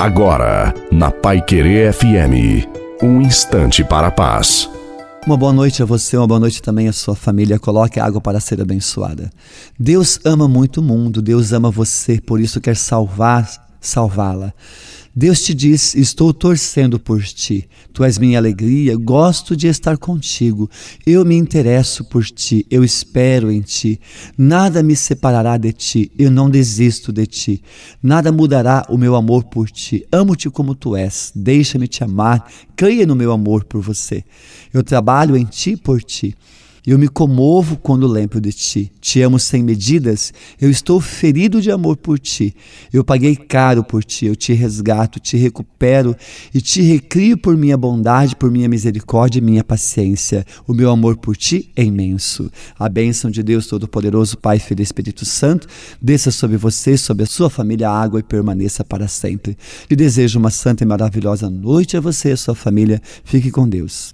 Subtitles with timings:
[0.00, 2.66] Agora, na Pai Querer FM,
[3.02, 4.66] um instante para a paz.
[5.26, 7.58] Uma boa noite a você, uma boa noite também à sua família.
[7.58, 9.30] Coloque água para ser abençoada.
[9.78, 13.46] Deus ama muito o mundo, Deus ama você, por isso quer salvar,
[13.78, 14.54] salvá-la.
[15.14, 17.68] Deus te diz: Estou torcendo por ti.
[17.92, 20.70] Tu és minha alegria, gosto de estar contigo.
[21.04, 24.00] Eu me interesso por ti, eu espero em ti.
[24.38, 27.62] Nada me separará de ti, eu não desisto de ti.
[28.00, 30.06] Nada mudará o meu amor por ti.
[30.12, 34.24] Amo-te como tu és, deixa-me te amar, creia no meu amor por você.
[34.72, 36.36] Eu trabalho em ti por ti.
[36.86, 38.90] Eu me comovo quando lembro de ti.
[39.00, 40.32] Te amo sem medidas.
[40.60, 42.54] Eu estou ferido de amor por ti.
[42.92, 44.26] Eu paguei caro por ti.
[44.26, 46.16] Eu te resgato, te recupero
[46.54, 50.46] e te recrio por minha bondade, por minha misericórdia e minha paciência.
[50.66, 52.50] O meu amor por ti é imenso.
[52.78, 55.66] A bênção de Deus Todo-Poderoso, Pai, Filho e Espírito Santo,
[56.00, 59.56] desça sobre você, sobre a sua família, a água e permaneça para sempre.
[59.88, 63.00] Lhe desejo uma santa e maravilhosa noite a você e a sua família.
[63.24, 64.08] Fique com Deus.